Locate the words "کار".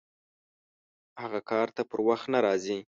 1.49-1.67